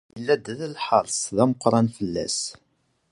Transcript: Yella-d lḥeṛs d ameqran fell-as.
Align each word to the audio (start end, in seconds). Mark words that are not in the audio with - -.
Yella-d 0.15 0.45
lḥeṛs 0.73 1.19
d 1.35 1.37
ameqran 1.43 1.87
fell-as. 1.97 2.39